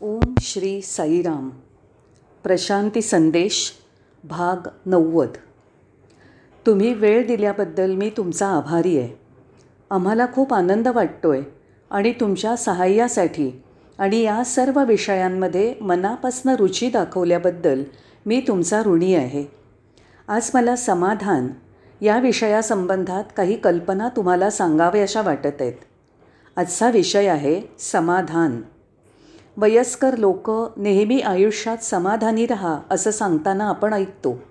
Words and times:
ओम 0.00 0.34
श्री 0.40 0.82
साईराम. 0.82 1.48
प्रशांती 2.42 3.02
संदेश 3.02 3.72
भाग 4.24 4.68
नव्वद. 4.86 5.28
तुम्ही 6.66 6.94
वेळ 6.94 7.26
दिल्याबद्दल 7.26 7.94
मी 7.94 8.10
तुमचा 8.10 8.46
आभारी 8.46 8.98
आहे. 8.98 9.20
आम्हाला 9.90 10.26
खूप 10.34 10.54
आनंद 10.54 10.88
वाटतो 10.88 11.30
आहे 11.30 11.42
आणि 11.90 12.12
तुमच्या 12.12 12.56
सहाय्यासाठी 12.56 13.62
आणि 13.98 14.20
या 14.20 14.44
सर्व 14.44 14.84
विषयांमध्ये 14.84 15.74
मनापासनं 15.80 16.54
रुची 16.54 16.90
दाखवल्याबद्दल 16.90 17.84
मी 18.26 18.40
तुमचा 18.48 18.82
ऋणी 18.86 19.14
आहे. 19.14 19.44
आज 20.28 20.50
मला 20.54 20.76
समाधान 20.76 21.48
या 22.00 22.18
विषयासंबंधात 22.18 23.24
काही 23.36 23.56
कल्पना 23.56 24.08
तुम्हाला 24.08 24.50
सांगाव्याशा 24.50 25.22
वाटत 25.22 25.60
आहेत. 25.60 25.74
आजचा 26.56 26.90
विषय 26.90 27.26
आहे 27.26 27.60
समाधान. 27.78 28.60
वयस्कर 29.60 30.16
लोक 30.16 30.50
नेहमी 30.76 31.20
आयुष्यात 31.20 31.78
समाधानी 31.78 32.46
राहा 32.46 32.78
असं 32.90 33.10
सांगताना 33.10 33.68
आपण 33.68 33.92
ऐकतो. 33.92 34.42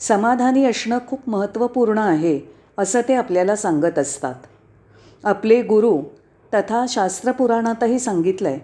समाधानी 0.00 0.64
असणं 0.64 0.98
खूप 1.08 1.20
महत्त्वपूर्ण 1.26 1.98
आहे 1.98 2.40
असं 2.78 3.00
ते 3.08 3.14
आपल्याला 3.14 3.56
सांगत 3.56 3.98
असतात. 3.98 4.34
आपले 5.24 5.62
गुरु 5.62 6.02
तथा 6.54 6.84
शास्त्रपुराणातही 6.88 7.98
सांगितलं 7.98 8.48
आहे 8.48 8.58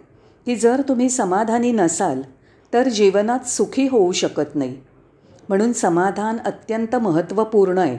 की 0.46 0.56
जर 0.56 0.82
तुम्ही 0.88 1.10
समाधानी 1.10 1.72
नसाल 1.72 2.22
तर 2.72 2.88
जीवनात 2.88 3.46
सुखी 3.46 3.88
होऊ 3.88 4.12
शकत 4.12 4.56
नाही. 4.56 4.76
म्हणून 5.48 5.72
समाधान 5.72 6.36
अत्यंत 6.44 6.96
महत्त्वपूर्ण 6.96 7.78
आहे. 7.78 7.98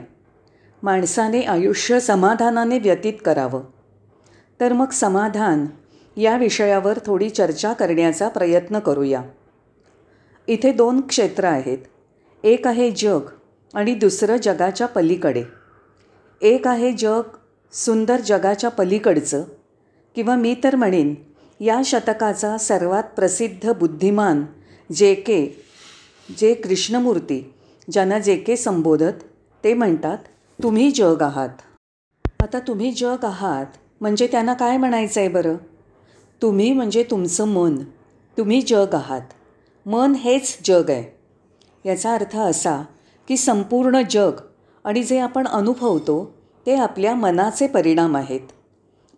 माणसाने 0.82 1.42
आयुष्य 1.42 2.00
समाधानाने 2.00 2.78
व्यतीत 2.78 3.14
करावं. 3.24 3.60
तर 4.60 4.72
मग 4.72 4.90
समाधान 4.90 5.66
या 6.16 6.36
विषयावर 6.36 6.98
थोडी 7.06 7.30
चर्चा 7.30 7.72
करण्याचा 7.72 8.28
प्रयत्न 8.28 8.78
करूया. 8.78 9.22
इथे 10.46 10.72
दोन 10.72 11.00
क्षेत्र 11.00 11.44
आहेत. 11.44 11.78
एक 12.44 12.66
आहे 12.66 12.90
जग 12.90 13.20
आणि 13.74 13.94
दुसरं 13.94 14.36
जगाच्या 14.36 14.86
पलीकडे. 14.86 15.44
एक 16.42 16.66
आहे 16.66 16.92
जग 16.92 17.22
सुंदर 17.72 18.20
जगाच्या 18.20 18.70
पलीकडचं 18.70 19.44
किंवा 20.14 20.36
मी 20.36 20.54
तर 20.64 20.76
म्हणेन 20.76 21.14
या 21.60 21.80
शतकाचा 21.84 22.58
सर्वात 22.58 23.02
प्रसिद्ध 23.02 23.72
बुद्धिमान 23.72 24.44
जे 24.92 25.14
के 25.14 25.46
जे 26.38 26.54
कृष्णमूर्ती 26.54 27.54
ज्यांना 27.90 28.18
जे 28.18 28.36
के 28.36 28.56
संबोधत 28.56 29.22
ते 29.64 29.74
म्हणतात 29.74 30.18
तुम्ही 30.62 30.90
जग 30.90 31.22
आहात. 31.22 31.48
आता 32.42 32.58
तुम्ही 32.58 32.92
जग 32.92 33.24
आहात 33.24 33.66
म्हणजे 34.00 34.26
त्यांना 34.26 34.54
काय 34.54 34.76
म्हणायचं 34.76 35.20
आहे 35.20 35.28
बरं? 35.28 35.56
तुम्ही 36.42 36.72
म्हणजे 36.72 37.02
तुमचं 37.02 37.48
मन. 37.48 37.76
तुम्ही 38.38 38.62
जग 38.62 38.86
आहात. 38.92 39.20
मन 39.86 40.12
हेच 40.12 40.58
जग 40.64 40.90
आहे. 40.90 41.18
याचा 41.88 42.14
अर्थ 42.14 42.36
असा 42.36 42.82
की 43.28 43.36
संपूर्ण 43.36 44.02
जग 44.10 44.32
आणि 44.84 45.02
जे 45.02 45.18
आपण 45.18 45.46
अनुभवतो 45.46 46.34
ते 46.66 46.74
आपल्या 46.74 47.14
मनाचे 47.14 47.66
परिणाम 47.66 48.16
आहेत. 48.16 48.40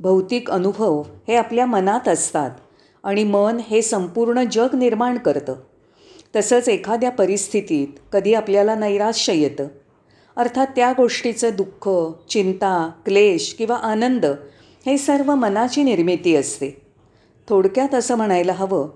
भौतिक 0.00 0.50
अनुभव 0.50 1.02
हे 1.28 1.36
आपल्या 1.36 1.66
मनात 1.66 2.08
असतात 2.08 2.50
आणि 3.02 3.24
मन 3.24 3.58
हे 3.68 3.82
संपूर्ण 3.82 4.44
जग 4.52 4.68
निर्माण 4.74 5.18
करतं. 5.18 5.54
तसंच 6.36 6.68
एखाद्या 6.68 7.10
परिस्थितीत 7.10 7.88
कधी 8.12 8.34
आपल्याला 8.34 8.74
नैराश्य 8.74 9.34
येतं. 9.34 9.66
अर्थात 10.36 10.66
त्या 10.76 10.92
गोष्टीचं 10.96 11.50
दुःख 11.60 12.12
चिंता 12.28 12.90
क्लेश 13.04 13.54
किंवा 13.58 13.76
आनंद 13.76 14.26
हे 14.86 14.98
सर्व 14.98 15.34
मनाची 15.34 15.82
निर्मिती 15.82 16.36
असते. 16.36 16.83
थोडक्यात 17.48 17.94
असं 17.94 18.14
म्हणायला 18.14 18.52
हवं 18.52 18.88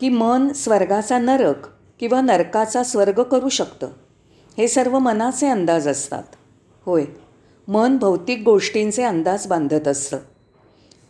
की 0.00 0.08
मन 0.08 0.52
स्वर्गाचा 0.52 1.18
नरक 1.18 1.66
किंवा 2.00 2.20
नरकाचा 2.20 2.82
स्वर्ग 2.82 3.22
करू 3.22 3.48
शकतं. 3.48 3.88
हे 4.58 4.68
सर्व 4.68 4.98
मनाचे 4.98 5.48
अंदाज 5.48 5.88
असतात. 5.88 6.22
होय 6.86 7.04
मन 7.68 7.96
भौतिक 7.96 8.42
गोष्टींचे 8.44 9.02
अंदाज 9.02 9.46
बांधत 9.46 9.88
असतं. 9.88 10.18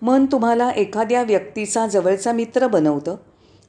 मन 0.03 0.27
तुम्हाला 0.33 0.71
एखाद्या 0.71 1.22
व्यक्तीचा 1.22 1.87
जवळचा 1.87 2.33
मित्र 2.33 2.66
बनवतं. 2.66 3.16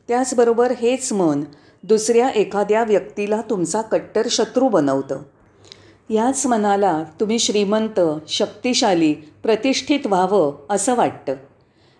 त्याचबरोबर 0.07 0.71
हेच 0.71 1.13
मन 1.13 1.43
दुसऱ्या 1.83 2.29
एखाद्या 2.29 2.83
व्यक्तीला 2.83 3.41
तुमचा 3.49 3.81
कट्टर 3.81 4.27
शत्रू 4.31 4.67
बनवतं. 4.67 5.19
याच 6.09 6.45
मनाला 6.45 7.03
तुम्ही 7.19 7.39
श्रीमंत 7.39 7.99
शक्तिशाली 8.27 9.13
प्रतिष्ठित 9.13 9.99
व्हावं 10.05 10.65
असं 10.69 10.95
वाटतं. 10.95 11.35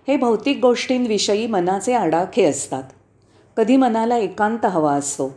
हे 0.07 0.17
भौतिक 0.17 0.59
गोष्टींविषयी 0.61 1.47
मनाचे 1.47 1.93
आडाखे 1.93 2.45
असतात. 2.45 2.83
कधी 3.57 3.77
मनाला 3.77 4.17
एकांत 4.17 4.66
हवा 4.66 4.93
असतो 4.93 5.35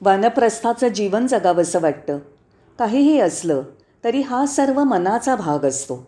वानप्रस्थाचं 0.00 0.88
जीवन 0.88 1.26
जगावंसं 1.26 1.80
वाटतं. 1.80 2.18
काहीही 2.78 3.20
असलं 3.20 3.62
तरी 4.04 4.20
हा 4.20 4.46
सर्व 4.46 4.84
मनाचा 4.84 5.36
भाग 5.36 5.64
असतो. 5.64 6.06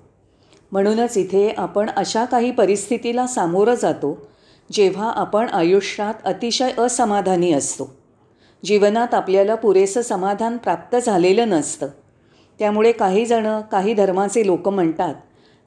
म्हणूनच 0.72 1.16
इथे 1.16 1.54
आपण 1.56 1.90
अशा 1.96 2.24
काही 2.24 2.50
परिस्थितीला 2.50 3.26
सामोरं 3.26 3.74
जातो 3.74 4.26
जेव्हा 4.72 5.10
आपण 5.10 5.48
आयुष्यात 5.48 6.14
अतिशय 6.24 6.70
असमाधानी 6.78 7.52
असतो. 7.52 7.96
जीवनात 8.64 9.14
आपल्याला 9.14 9.54
पुरेसं 9.54 10.02
समाधान 10.02 10.56
प्राप्त 10.56 10.96
झालेलं 10.96 11.48
नसतं. 11.48 11.86
त्यामुळे 12.58 12.92
काही 12.92 13.26
जणं 13.26 13.60
काही 13.60 13.94
धर्माचे 13.94 14.46
लोक 14.46 14.68
म्हणतात 14.68 15.14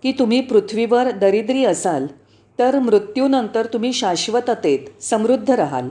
की 0.03 0.11
तुम्ही 0.11 0.41
पृथ्वीवर 0.41 1.11
दरिद्री 1.11 1.65
असाल 1.65 2.07
तर 2.59 2.79
मृत्यूनंतर 2.79 3.65
तुम्ही 3.65 3.93
शाश्वततेत 3.93 5.01
समृद्ध 5.01 5.51
राहाल. 5.51 5.89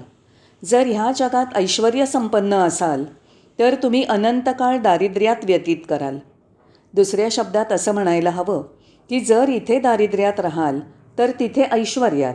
जर 0.64 0.86
ह्या 0.86 1.10
जगात 1.16 1.56
ऐश्वर 1.56 2.04
संपन्न 2.04 2.54
असाल 2.54 3.04
तर 3.58 3.74
तुम्ही 3.82 4.02
अनंतकाळ 4.04 4.78
दारिद्र्यात 4.78 5.44
व्यतीत 5.44 5.76
कराल. 5.88 6.18
दुसऱ्या 6.94 7.28
शब्दात 7.30 7.72
असं 7.72 7.94
म्हणायला 7.94 8.30
हवं 8.30 8.62
की 9.10 9.20
जर 9.20 9.48
इथे 9.48 9.80
दारिद्र्यात 9.80 10.40
राहाल 10.40 10.80
तर 11.18 11.30
तिथे 11.40 11.62
ऐश्वर्यात 11.62 12.34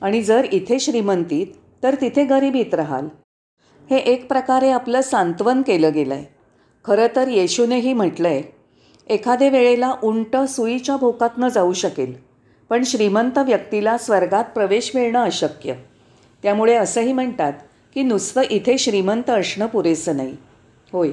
आणि 0.00 0.22
जर 0.22 0.46
इथे 0.52 0.78
श्रीमंतीत 0.78 1.46
तर 1.82 1.94
तिथे 2.00 2.24
गरिबीत 2.24 2.74
राहाल. 2.74 3.08
हे 3.90 3.96
एक 3.96 4.28
प्रकारे 4.28 4.70
आपलं 4.70 5.00
सांत्वन 5.00 5.62
केलं 5.62 5.92
गेलं 5.92 6.14
आहे 6.14 6.26
खरं 6.84 7.06
तर 7.16 7.28
येशूनेही 7.28 7.92
म्हटलं 7.92 8.28
आहे 8.28 8.42
एखाद्या 9.14 9.48
वेळेला 9.48 9.94
उंट 10.02 10.36
सुईच्या 10.36 10.96
भोकातनं 10.96 11.48
जाऊ 11.48 11.72
शकेल. 11.72 12.31
पण 12.72 12.84
श्रीमंत 12.84 13.38
व्यक्तीला 13.38 13.98
स्वर्गात 13.98 14.44
प्रवेश 14.44 14.90
मिळणं 14.94 15.24
अशक्य. 15.24 15.74
त्यामुळे 16.42 16.74
असंही 16.74 17.12
म्हणतात 17.12 17.52
की 17.94 18.02
नुसतं 18.02 18.40
इथे 18.50 18.78
श्रीमंत 18.78 19.30
असणं 19.30 19.66
पुरेसं 19.66 20.16
नाही. 20.16 20.36
होय 20.92 21.10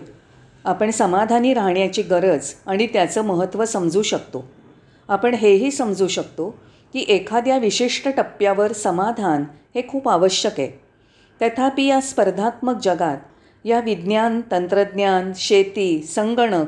आपण 0.65 0.91
समाधानी 0.91 1.53
राहण्याची 1.53 2.01
गरज 2.01 2.53
आणि 2.65 2.87
त्याचं 2.87 3.21
महत्त्व 3.21 3.65
समजू 3.65 4.01
शकतो. 4.01 4.51
आपण 5.07 5.33
हेही 5.33 5.71
समजू 5.71 6.07
शकतो 6.07 6.49
की 6.93 7.05
एखाद्या 7.07 7.57
विशिष्ट 7.57 8.07
टप्प्यावर 8.07 8.73
समाधान 8.73 9.43
हे 9.75 9.81
खूप 9.87 10.09
आवश्यक 10.09 10.59
आहे. 10.59 10.79
तथापि 11.41 11.83
या 11.83 12.01
स्पर्धात्मक 12.01 12.75
जगात 12.83 13.17
या 13.65 13.79
विज्ञान 13.79 14.41
तंत्रज्ञान 14.51 15.31
शेती 15.35 16.01
संगणक 16.01 16.67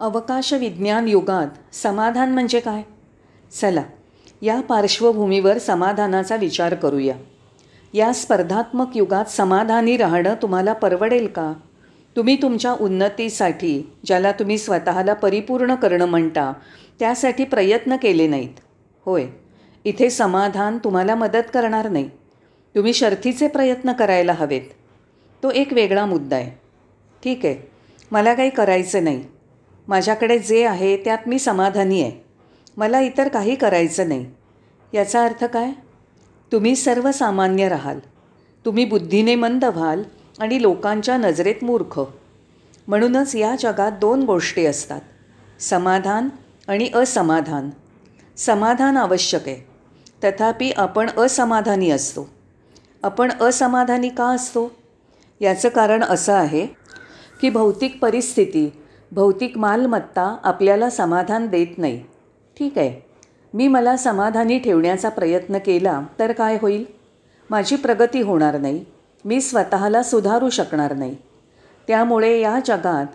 अवकाश 0.00 0.52
विज्ञान 0.52 1.08
युगात 1.08 1.74
समाधान 1.74 2.32
म्हणजे 2.32 2.60
काय? 2.60 2.82
चला 3.60 3.82
या 4.42 4.60
पार्श्वभूमीवर 4.60 5.58
समाधानाचा 5.58 6.36
विचार 6.36 6.74
करूया. 6.74 7.14
या 7.94 8.12
स्पर्धात्मक 8.12 8.96
युगात 8.96 9.24
समाधानी 9.24 9.96
राहणं 9.96 10.34
तुम्हाला 10.42 10.72
परवडेल 10.72 11.26
का? 11.26 11.52
तुम्ही 12.16 12.42
तुमच्या 12.42 12.72
उन्नतीसाठी 12.80 13.92
ज्याला 14.04 14.32
तुम्ही 14.32 14.58
स्वतःला 14.58 15.14
परिपूर्ण 15.14 15.74
करणं 15.74 16.04
म्हणता 16.04 16.52
त्यासाठी 16.98 17.44
प्रयत्न 17.44 17.96
केले 17.96 18.26
नाहीत. 18.26 18.60
होय 19.04 19.26
इथे 19.84 20.10
समाधान 20.10 20.78
तुम्हाला 20.78 21.14
मदत 21.14 21.50
करणार 21.54 21.88
नाही. 21.88 22.08
तुम्ही 22.74 22.92
शर्थीचे 22.92 23.48
प्रयत्न 23.48 23.92
करायला 23.92 24.32
हवेत. 24.32 24.62
तो 25.42 25.50
एक 25.50 25.72
वेगळा 25.72 26.06
मुद्दा 26.06 26.36
आहे. 26.36 26.58
ठीक 27.24 27.46
आहे 27.46 27.70
मला 28.10 28.34
काही 28.34 28.50
करायचं 28.50 29.04
नाही. 29.04 29.24
माझ्याकडे 29.88 30.38
जे 30.38 30.64
आहे 30.64 30.96
त्यात 30.96 31.18
मी 31.26 31.38
समाधानी 31.38 32.02
आहे. 32.02 32.21
मला 32.76 33.00
इतर 33.00 33.28
काही 33.28 33.54
करायचं 33.54 34.08
नाही. 34.08 34.26
याचा 34.94 35.24
अर्थ 35.24 35.44
काय? 35.44 35.72
तुम्ही 36.52 36.76
सर्वसामान्य 36.76 37.68
राहाल. 37.68 37.98
तुम्ही 38.64 38.84
बुद्धीने 38.84 39.34
मंद 39.34 39.64
व्हाल 39.64 40.02
आणि 40.38 40.62
लोकांच्या 40.62 41.16
नजरेत 41.16 41.64
मूर्ख. 41.64 42.00
म्हणूनच 42.88 43.36
या 43.36 43.56
जगात 43.60 43.92
दोन 43.92 44.22
गोष्टी 44.22 44.66
असतात. 44.66 45.00
समाधान 45.60 46.28
आणि 46.68 46.90
असमाधान. 46.94 47.70
समाधान 48.36 48.96
आवश्यक 48.96 49.48
आहे. 49.48 49.66
तथापि 50.24 50.70
आपण 50.70 51.10
असमाधानी 51.16 51.90
असतो. 51.90 52.28
आपण 53.02 53.32
असमाधानी 53.40 54.08
का 54.08 54.24
असतो? 54.24 54.72
याचं 55.40 55.68
कारण 55.68 56.02
असं 56.02 56.32
आहे 56.32 56.66
की 57.40 57.50
भौतिक 57.50 57.98
परिस्थिती 58.02 58.72
भौतिक 59.12 59.58
मालमत्ता 59.58 60.36
आपल्याला 60.44 60.90
समाधान 60.90 61.46
देत 61.46 61.78
नाही. 61.78 62.04
ठीक. 62.58 62.78
आहे 62.78 63.00
मी 63.54 63.68
मला 63.68 63.96
समाधानी 63.96 64.58
ठेवण्याचा 64.58 65.08
प्रयत्न 65.08 65.58
केला 65.58 66.02
तर 66.18 66.32
काय 66.32 66.58
होईल? 66.62 66.84
माझी 67.50 67.76
प्रगती 67.76 68.20
होणार 68.20 68.58
नाही. 68.58 68.84
मी 69.24 69.40
स्वतःला 69.40 70.02
सुधारू 70.02 70.50
शकणार 70.50 70.94
नाही. 70.94 71.16
त्यामुळे 71.88 72.40
या 72.40 72.58
जगात 72.64 73.06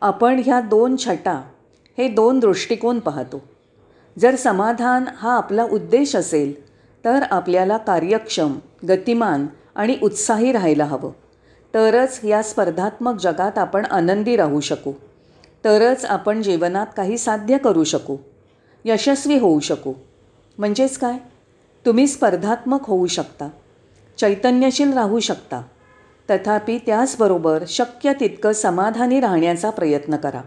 आपण 0.00 0.42
ह्या 0.46 0.60
दोन 0.60 0.96
छटा 0.96 1.42
हे 1.98 2.08
दोन 2.08 2.38
दृष्टिकोन 2.38 2.98
पाहतो. 2.98 3.42
जर 4.18 4.36
समाधान 4.36 5.04
हा 5.16 5.36
आपला 5.36 5.64
उद्देश 5.64 6.16
असेल 6.16 6.66
तर 7.04 7.22
आपल्याला 7.30 7.76
कार्यक्षम 7.76 8.58
गतिमान 8.88 9.46
आणि 9.74 9.96
उत्साही 10.02 10.52
राहायला 10.52 10.84
हवं. 10.84 11.10
तरच 11.74 12.20
या 12.24 12.42
स्पर्धात्मक 12.42 13.20
जगात 13.20 13.58
आपण 13.58 13.84
आनंदी 13.84 14.36
राहू 14.36 14.60
शकू. 14.60 14.92
तरच 15.64 16.04
आपण 16.04 16.42
जीवनात 16.42 16.86
काही 16.96 17.18
साध्य 17.18 17.58
करू 17.58 17.84
शकू. 17.84 18.16
यशस्वी 18.88 19.38
होऊ 19.38 19.60
शकू. 19.60 19.92
म्हणजेच 20.58 20.98
काय? 20.98 21.18
तुम्ही 21.86 22.06
स्पर्धात्मक 22.06 22.80
होऊ 22.82 23.06
शकता. 23.06 23.48
चैतन्यशील 24.18 24.92
राहू 24.92 25.20
शकता. 25.20 25.62
तथापि 26.30 26.78
त्याचबरोबर 26.78 27.64
शक्य 27.68 28.12
तितकं 28.20 28.52
समाधानी 28.52 29.20
राहण्याचा 29.20 29.70
प्रयत्न 29.70 30.16
करा. 30.16 30.40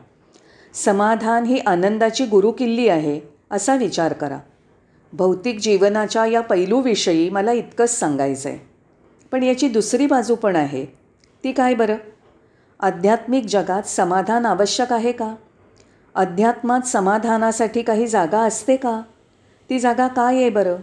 समाधान 0.73 1.43
ही 1.43 1.59
आनंदाची 1.59 2.25
गुरुकिल्ली 2.25 2.87
आहे 2.87 3.19
असा 3.51 3.75
विचार 3.75 4.13
करा. 4.13 4.39
भौतिक 5.13 5.59
जीवनाच्या 5.59 6.25
या 6.25 6.41
पैलूविषयी 6.41 7.29
मला 7.29 7.51
इतकंच 7.51 7.99
सांगायचं 7.99 8.49
आहे 8.49 8.59
पण 9.31 9.43
याची 9.43 9.67
दुसरी 9.67 10.05
बाजू 10.05 10.35
पण 10.35 10.55
आहे. 10.55 10.85
ती 11.43 11.51
काय 11.51 11.73
बरं? 11.73 11.95
आध्यात्मिक 12.79 13.45
जगात 13.45 13.83
समाधान 13.83 14.45
आवश्यक 14.45 14.93
आहे 14.93 15.11
का? 15.11 15.35
अध्यात्मात 16.15 16.81
समाधानासाठी 16.81 17.81
काही 17.81 18.07
जागा 18.07 18.39
असते 18.39 18.75
का? 18.75 19.01
ती 19.69 19.79
जागा 19.79 20.07
काय 20.07 20.35
आहे 20.35 20.49
बरं? 20.49 20.75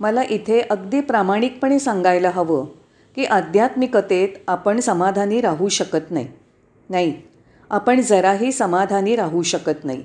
मला 0.00 0.22
इथे 0.30 0.60
अगदी 0.60 1.00
प्रामाणिकपणे 1.00 1.78
सांगायला 1.78 2.30
हवं 2.30 2.66
की 3.16 3.24
आध्यात्मिकतेत 3.24 4.28
आपण 4.48 4.80
समाधानी 4.80 5.40
राहू 5.40 5.68
शकत 5.68 6.10
नाही. 6.10 6.28
नाही 6.90 7.22
आपण 7.70 8.00
जराही 8.00 8.52
समाधानी 8.52 9.16
राहू 9.16 9.42
शकत 9.42 9.84
नाही. 9.84 10.04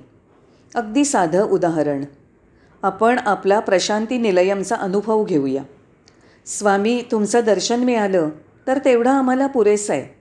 अगदी 0.75 1.05
साधं 1.05 1.43
उदाहरण. 1.43 2.05
आपण 2.83 3.19
आपला 3.19 3.59
प्रशांती 3.59 4.17
निलयमचा 4.17 4.75
अनुभव 4.75 5.23
घेऊया. 5.23 5.63
स्वामी 6.45 7.03
तुमचं 7.11 7.39
दर्शन 7.45 7.83
मिळालं 7.83 8.29
तर 8.67 8.79
तेवढं 8.85 9.09
आम्हाला 9.09 9.47
पुरेसं 9.47 9.93
आहे. 9.93 10.15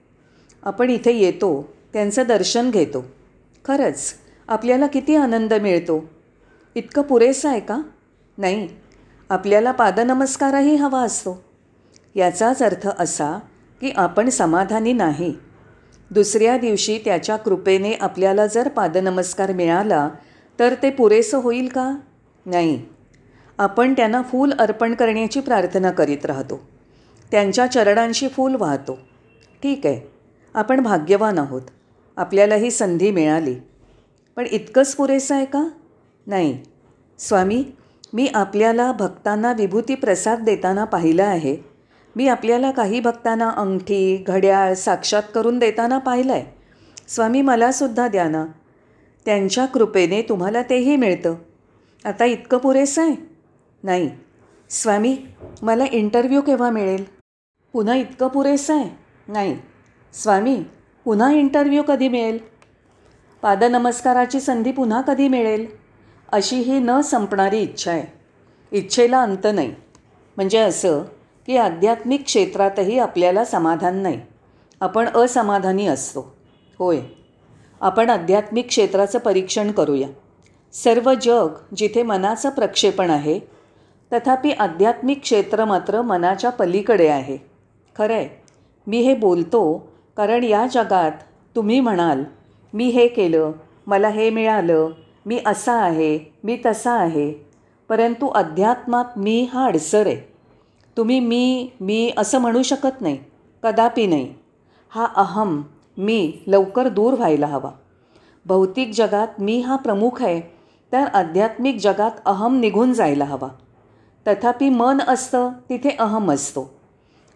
आपण 0.62 0.90
इथे 0.90 1.12
येतो 1.12 1.72
त्यांचं 1.92 2.22
दर्शन 2.28 2.70
घेतो. 2.70 3.04
खरंच 3.68 4.14
आपल्याला 4.48 4.86
किती 4.86 5.16
आनंद 5.16 5.54
मिळतो. 5.54 6.04
इतकं 6.74 7.02
पुरेसं 7.02 7.48
आहे 7.48 7.60
का? 7.60 7.80
नाही. 8.38 8.68
आपल्याला 9.30 9.72
पादनमस्कारही 9.72 10.76
हवा 10.76 11.00
असतो. 11.00 11.44
याचाच 12.14 12.62
अर्थ 12.62 12.88
असा 12.98 13.38
की 13.80 13.90
आपण 13.96 14.28
समाधानी 14.28 14.92
नाही. 14.92 15.34
दुसऱ्या 16.10 16.58
दिवशी 16.58 16.98
त्याच्या 16.98 17.36
कृपेने 17.36 17.92
आपल्याला 17.92 18.46
जर 18.46 18.68
पादनमस्कार 18.68 19.52
मिळाला 19.52 20.08
तर 20.58 20.74
ते 20.82 20.90
पुरेसं 20.90 21.38
होईल 21.38 21.68
का? 21.68 21.94
नाही. 22.46 22.82
आपण 23.58 23.92
त्यांना 23.92 24.22
फूल 24.22 24.52
अर्पण 24.52 24.94
करण्याची 24.94 25.40
प्रार्थना 25.40 25.90
करीत 25.90 26.26
राहतो. 26.26 26.68
त्यांच्या 27.30 27.66
चरणांशी 27.66 28.28
फूल 28.28 28.54
वाहतो. 28.54 28.98
ठीक 29.62 29.86
आहे. 29.86 30.12
आपण 30.54 30.80
भाग्यवान 30.80 31.38
आहोत. 31.38 31.62
आपल्याला 32.16 32.54
ही 32.54 32.70
संधी 32.70 33.10
मिळाली. 33.10 33.54
पण 34.36 34.44
इतकंच 34.50 34.96
पुरेसं 34.96 35.34
आहे 35.34 35.44
का? 35.44 35.68
नाही. 36.26 36.58
स्वामी 37.18 37.64
मी 38.12 38.26
आपल्याला 38.34 38.92
भक्तांना 38.92 39.52
विभूती 39.52 39.94
प्रसाद 39.94 40.40
देताना 40.40 40.84
पाहिलं 40.84 41.24
आहे. 41.24 41.56
मी 42.16 42.28
आपल्याला 42.28 42.70
काही 42.70 43.00
भक्तांना 43.00 43.50
अंगठी 43.50 44.16
घड्याळ 44.16 44.74
साक्षात 44.74 45.22
करून 45.34 45.58
देताना 45.58 45.98
पाहिलं 45.98 46.32
आहे 46.32 46.44
स्वामी 47.08 47.42
मलासुद्धा 47.42 48.08
द्या 48.08 48.28
ना. 48.28 48.46
त्यांच्या 49.24 49.66
कृपेने 49.66 50.22
तुम्हाला 50.22 50.62
तेही 50.62 50.96
मिळतं. 50.96 51.34
आता 52.04 52.24
इतकं 52.24 52.58
पुरेसं 52.58 53.02
आहे? 53.02 53.16
नाही. 53.82 54.10
स्वामी 54.70 55.18
मला 55.62 55.84
इंटरव्ह्यू 55.92 56.40
केव्हा 56.40 56.70
मिळेल? 56.70 57.04
पुन्हा 57.72 57.94
इतकं 57.94 58.28
पुरेसं 58.28 58.74
आहे? 58.74 58.90
नाही. 59.32 59.58
स्वामी 60.12 60.64
पुन्हा 61.06 61.32
इंटरव्ह्यू 61.32 61.82
कधी 61.82 62.08
मिळेल? 62.08 62.38
पादनमस्काराची 63.42 64.40
संधी 64.40 64.72
पुन्हा 64.72 65.00
कधी 65.00 65.28
मिळेल? 65.28 65.66
अशी 66.32 66.56
ही 66.56 66.78
न 66.78 67.00
संपणारी 67.00 67.58
इच्छा 67.58 67.90
आहे. 67.90 68.12
इच्छेला 68.72 69.22
अंत 69.22 69.46
नाही. 69.54 69.74
म्हणजे 70.36 70.58
असं 70.58 71.02
की 71.46 71.56
आध्यात्मिक 71.56 72.24
क्षेत्रातही 72.24 72.98
आपल्याला 72.98 73.44
समाधान 73.44 73.96
नाही. 73.96 74.20
आपण 74.80 75.08
असमाधानी 75.08 75.86
असतो. 75.86 76.36
होय. 76.78 77.00
आपण 77.80 78.10
आध्यात्मिक 78.10 78.66
क्षेत्राचं 78.66 79.18
परीक्षण 79.18 79.70
करूया. 79.70 80.08
सर्व 80.72 81.14
जग 81.14 81.48
जिथे 81.76 82.02
मनाचं 82.02 82.50
प्रक्षेपण 82.50 83.10
आहे 83.10 83.40
तथापि 84.12 84.50
आध्यात्मिक 84.50 85.20
क्षेत्र 85.20 85.64
मात्र 85.64 86.02
मनाच्या 86.02 86.50
पलीकडे 86.50 87.08
आहे. 87.08 87.38
खरं 87.98 88.14
आहे 88.14 88.42
मी 88.86 89.00
हे 89.00 89.14
बोलतो 89.14 89.92
कारण 90.16 90.44
या 90.44 90.66
जगात 90.66 91.12
तुम्ही 91.56 91.80
म्हणाल 91.80 92.24
मी 92.72 92.84
हे 92.84 93.08
केलं 93.08 93.52
मला 93.86 94.08
हे 94.08 94.30
मिळालं 94.30 94.90
मी 95.26 95.40
असा 95.46 95.72
आहे 95.72 96.34
मी 96.44 96.58
तसा 96.66 96.92
आहे. 96.92 97.46
परंतु 97.88 98.28
अध्यात्मात 98.28 99.04
मी 99.16 99.48
हा 99.52 99.64
अडसर 99.64 100.06
आहे. 100.06 100.32
तुम्ही 100.96 101.20
मी 101.20 101.68
मी 101.80 102.12
असं 102.16 102.38
म्हणू 102.38 102.62
शकत 102.62 103.00
नाही 103.00 103.18
कदापि 103.62 104.06
नाही. 104.06 104.34
हा 104.88 105.06
अहम 105.16 105.62
मी 105.98 106.32
लवकर 106.46 106.88
दूर 106.88 107.14
व्हायला 107.14 107.46
हवा. 107.46 107.70
भौतिक 108.46 108.90
जगात 108.94 109.28
मी 109.38 109.60
हा 109.60 109.76
प्रमुख 109.76 110.22
आहे 110.22 110.40
तर 110.92 111.04
आध्यात्मिक 111.14 111.76
जगात 111.80 112.10
अहम 112.24 112.60
निघून 112.60 112.92
जायला 112.92 113.24
हवा. 113.24 113.48
तथापि 114.26 114.68
मन 114.68 114.98
असतं 115.08 115.50
तिथे 115.70 115.90
अहम 115.98 116.32
असतो. 116.32 116.75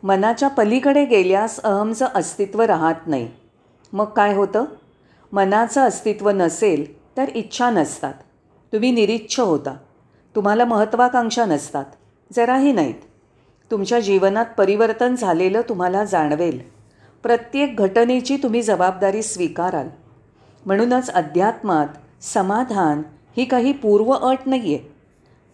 मनाच्या 0.02 0.48
पलीकडे 0.48 1.04
गेल्यास 1.04 1.60
अहमचं 1.60 2.06
अस्तित्व 2.14 2.62
राहत 2.62 2.94
नाही. 3.06 3.28
मग 3.92 4.04
काय 4.04 4.34
होतं? 4.34 4.64
मनाचं 5.32 5.80
अस्तित्व 5.80 6.30
नसेल 6.30 7.00
तर 7.16 7.28
इच्छा 7.34 7.70
नसतात. 7.70 8.14
तुम्ही 8.72 8.90
निरीच्छ 8.90 9.40
होता. 9.40 9.76
तुम्हाला 10.36 10.64
महत्त्वाकांक्षा 10.64 11.44
नसतात. 11.44 11.84
जराही 12.32 12.72
नाहीत. 12.72 12.94
तुमच्या 13.70 14.00
जीवनात 14.00 14.46
परिवर्तन 14.58 15.14
झालेलं 15.14 15.60
तुम्हाला 15.68 16.04
जाणवेल. 16.04 16.60
प्रत्येक 17.22 17.76
घटनेची 17.76 18.36
तुम्ही 18.36 18.62
जबाबदारी 18.62 19.22
स्वीकाराल. 19.22 19.88
म्हणूनच 20.66 21.10
अध्यात्मात 21.10 21.86
समाधान 22.22 23.02
ही 23.36 23.44
काही 23.44 23.72
पूर्व 23.72 24.10
अट 24.12 24.38
नाही 24.46 24.74
आहे 24.74 24.94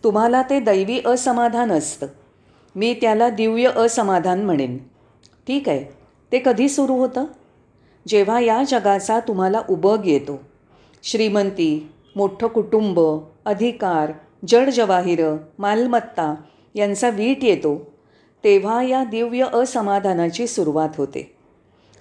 तुम्हाला 0.04 0.42
ते 0.42 0.60
दैवी 0.60 1.00
असमाधान 1.06 1.72
असतं. 1.72 2.06
मी 2.76 2.94
त्याला 2.94 3.28
दिव्य 3.28 3.70
असमाधान 3.76 4.44
म्हणेन. 4.44 4.78
ठीक 5.46 5.68
आहे. 5.68 5.84
ते 6.32 6.42
कधी 6.44 6.68
सुरू 6.68 6.94
होतं? 6.94 7.24
जेव्हा 8.08 8.40
या 8.40 8.62
जगाचा 8.68 9.20
तुम्हाला 9.20 9.62
उबग 9.70 10.02
येतो. 10.04 10.42
श्रीमंती 11.02 11.92
मोठं 12.16 12.46
कुटुंब 12.46 13.00
अधिकार 13.44 14.12
जडजवाहिरं 14.48 15.36
मालमत्ता 15.58 16.34
यांचा 16.74 17.08
वीट 17.08 17.44
येतो 17.44 17.90
तेव्हा 18.44 18.82
या 18.82 19.04
दिव्य 19.04 19.46
असमाधानाची 19.52 20.46
सुरुवात 20.46 20.88
होते. 20.96 21.36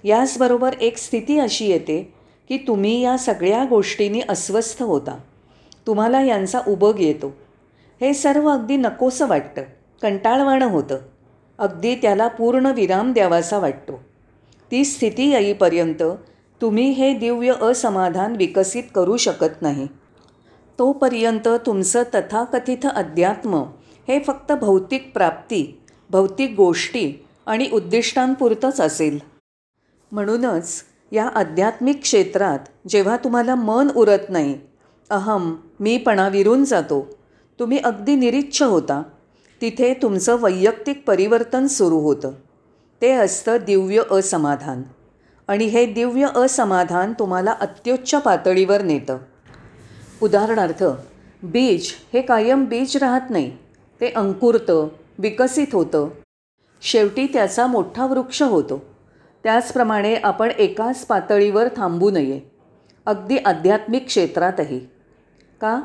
याचबरोबर 0.04 0.74
एक 0.80 0.96
स्थिती 0.96 1.38
अशी 1.38 1.66
येते 1.66 2.14
की 2.48 2.56
तुम्ही 2.56 3.02
या 3.02 3.18
सगळ्या 3.18 3.64
गोष्टींनी 3.64 4.20
अस्वस्थ 4.28 4.82
होता. 4.82 5.18
तुम्हाला 5.86 6.22
यांचा 6.22 6.60
उबग 6.68 7.00
येतो. 7.00 7.36
हे 8.00 8.14
सर्व 8.14 8.48
अगदी 8.48 8.76
नकोसं 8.76 9.28
वाटतं. 9.28 9.62
कंटाळवाणं 10.02 10.66
होतं. 10.66 10.98
अगदी 11.58 11.94
त्याला 11.94 12.28
पूर्ण 12.28 12.66
विराम 12.66 13.12
द्यावासा 13.12 13.58
वाटतो. 13.58 14.00
ती 14.70 14.84
स्थिती 14.84 15.30
येईपर्यंत 15.30 16.02
तुम्ही 16.60 16.90
हे 16.90 17.14
दिव्य 17.14 17.52
असमाधान 17.60 18.36
विकसित 18.36 18.82
करू 18.94 19.16
शकत 19.16 19.62
नाही. 19.62 19.86
तोपर्यंत 20.78 21.48
तुमचं 21.66 22.02
तथाकथित 22.14 22.86
अध्यात्म 22.94 23.54
हे 24.08 24.18
फक्त 24.18 24.52
भौतिक 24.52 25.10
प्राप्ती 25.14 25.80
भौतिक 26.10 26.54
गोष्टी 26.56 27.24
आणि 27.46 27.68
उद्दिष्टांपुरतंच 27.72 28.80
असेल. 28.80 29.18
म्हणूनच 30.12 30.82
या 31.12 31.28
आध्यात्मिक 31.28 32.02
क्षेत्रात 32.02 32.58
जेव्हा 32.88 33.16
तुम्हाला 33.16 33.54
मन 33.54 33.88
उरत 33.96 34.18
नाही 34.28 34.58
अहम 35.10 35.56
मीपणा 35.80 36.28
विरून 36.28 36.64
जातो. 36.64 37.08
तुम्ही 37.60 37.78
अगदी 37.78 38.14
निरीच्छ 38.14 38.62
होता. 38.62 39.02
तिथे 39.60 39.94
तुमचं 39.94 40.36
वैयक्तिक 40.42 41.04
परिवर्तन 41.06 41.66
सुरू 41.66 41.98
होतं. 41.98 42.32
ते 43.02 43.12
असतं 43.12 43.56
दिव्य 43.66 44.02
असमाधान. 44.10 44.82
आणि 45.48 45.64
हे 45.64 45.86
दिव्य 45.86 46.26
असमाधान 46.36 47.12
तुम्हाला 47.12 47.50
अत्युच्च 47.50 48.14
पातळीवर 48.14 48.82
नेतं. 48.82 49.18
उदाहरणार्थ 50.22 50.84
बीज 51.42 51.92
हे 52.12 52.22
कायम 52.22 52.64
बीज 52.64 52.96
राहत 52.96 53.20
नाही. 53.30 53.56
ते 54.00 54.08
अंकुरतं 54.08 54.88
विकसित 55.18 55.66
होतं. 55.72 56.08
शेवटी 56.82 57.26
त्याचा 57.26 57.66
मोठा 57.66 58.06
वृक्ष 58.06 58.42
होतो. 58.42 58.84
त्याचप्रमाणे 59.44 60.14
आपण 60.14 60.50
एकाच 60.50 61.06
पातळीवर 61.06 61.64
थांबू 61.76 62.10
नये. 62.10 62.40
अगदी 63.06 63.36
आध्यात्मिक 63.36 64.06
क्षेत्रातही. 64.06 64.78
का? 65.60 65.80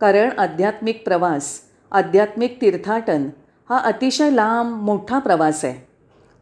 कारण 0.00 0.38
आध्यात्मिक 0.38 1.04
प्रवास 1.04 1.60
आध्यात्मिक 1.92 2.60
तीर्थाटन 2.60 3.28
हा 3.68 3.78
अतिशय 3.78 4.30
लांब 4.30 4.82
मोठा 4.82 5.18
प्रवास 5.18 5.64
आहे. 5.64 5.88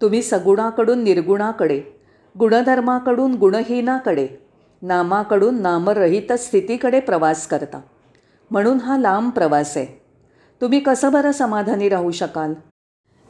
तुम्ही 0.02 0.22
सगुणाकडून 0.22 1.02
निर्गुणाकडे 1.02 1.82
गुणधर्माकडून 2.38 3.34
गुणहीनाकडे 3.34 4.28
नामाकडून 4.82 5.62
नामरहित 5.62 6.32
स्थितीकडे 6.32 7.00
प्रवास 7.00 7.46
करता. 7.46 7.80
म्हणून 8.50 8.80
हा 8.80 8.98
लांब 8.98 9.30
प्रवास 9.30 9.76
आहे. 9.76 10.02
तुम्ही 10.60 10.80
कसं 10.80 11.12
बरं 11.12 11.32
समाधानी 11.32 11.88
राहू 11.88 12.10
शकाल? 12.10 12.54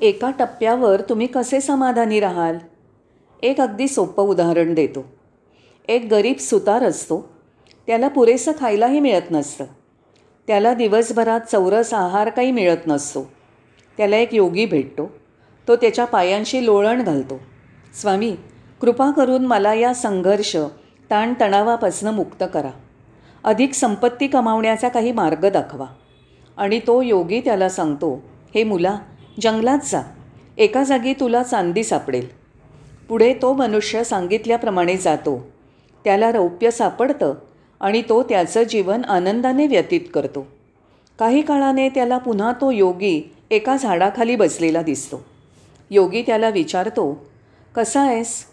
एका 0.00 0.30
टप्प्यावर 0.30 1.00
तुम्ही 1.00 1.26
कसे 1.26 1.61
समाधानी 1.61 2.20
राहाल? 2.20 2.58
एक 3.42 3.61
अगदी 3.61 3.88
सोपं 3.88 4.25
उदाहरण 4.25 4.75
देतो. 4.75 5.04
एक 5.88 6.08
गरीब 6.11 6.37
सुतार 6.37 6.82
असतो. 6.82 7.32
त्याला 7.87 8.08
पुरेसं 8.08 8.52
खायलाही 8.61 9.00
मिळत 9.00 9.30
नसतं. 9.30 9.64
त्याला 10.47 10.75
दिवसभरात 10.75 11.41
चौरस 11.41 11.95
आहार 11.95 12.29
काही 12.29 12.50
मिळत 12.50 12.87
नसतो. 12.87 13.31
त्याला 13.97 14.17
एक 14.17 14.35
योगी 14.35 14.67
भेटतो. 14.67 15.11
तो 15.69 15.76
त्याच्या 15.76 16.05
पायांशी 16.05 16.65
लोळण 16.65 17.03
घालतो. 17.03 17.41
स्वामी 18.00 18.37
कृपा 18.81 19.11
करून 19.11 19.47
मला 19.47 19.75
या 19.75 19.95
संघर्ष 19.95 20.57
ताणतणावापासून 21.11 22.15
मुक्त 22.15 22.45
करा. 22.55 22.71
अधिक 23.45 23.75
संपत्ती 23.75 24.26
कमावण्याचा 24.26 24.88
काही 24.88 25.12
मार्ग 25.12 25.50
दाखवा. 25.50 25.87
आणि 26.57 26.81
तो 26.87 27.03
योगी 27.03 27.41
त्याला 27.41 27.69
सांगतो 27.69 28.23
हे 28.55 28.65
मुला 28.65 28.99
जंगलात 29.41 29.79
जा. 29.85 30.00
एका 30.59 30.85
जागी 30.85 31.12
तुला 31.12 31.43
चांदी 31.43 31.85
सापडेल. 31.85 32.26
पुढे 33.09 33.35
तो 33.43 33.53
मनुष्य 33.53 34.05
सांगितल्याप्रमाणे 34.05 34.97
जातो. 34.97 35.50
त्याला 36.05 36.33
रौप्य 36.33 36.71
सापडतं. 36.71 37.35
आणि 37.80 38.02
तो 38.09 38.23
त्याचं 38.23 38.62
जीवन 38.62 39.04
आनंदाने 39.04 39.66
व्यतीत 39.66 40.00
करतो. 40.14 40.47
काही 41.18 41.42
काळाने 41.42 41.88
त्याला 41.88 42.18
पुन्हा 42.18 42.52
तो 42.52 42.71
योगी 42.71 43.35
एका 43.50 43.76
झाडाखाली 43.76 44.37
बसलेला 44.37 44.83
दिसतो. 44.83 45.25
योगी 45.90 46.23
त्याला 46.23 46.49
विचारतो 46.49 47.26
कसा 47.75 48.00
आहेस? 48.00 48.45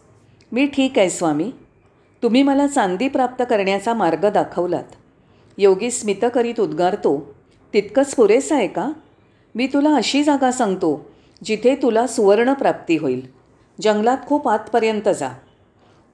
मी 0.51 0.65
ठीक 0.65 1.00
आहे 1.00 1.10
स्वामी. 1.10 1.51
तुम्ही 2.24 2.44
मला 2.44 2.68
चांदी 2.68 3.08
प्राप्त 3.08 3.44
करण्याचा 3.50 3.94
मार्ग 3.94 4.30
दाखवलात. 4.32 4.84
योगी 5.58 5.92
स्मित 5.92 6.25
करीत 6.34 6.60
उद्गारतो 6.60 7.36
तितकंच 7.74 8.15
पुरेसं 8.15 8.56
आहे 8.56 8.68
का? 8.68 8.92
मी 9.56 9.68
तुला 9.68 9.96
अशी 9.96 10.24
जागा 10.24 10.51
सांगतो 10.51 11.06
जिथे 11.44 11.75
तुला 11.75 12.08
सुवर्णप्राप्ती 12.08 12.98
होईल. 12.98 13.27
जंगलात 13.82 14.18
खूप 14.27 14.50
आतपर्यंत 14.50 15.10
जा. 15.10 15.30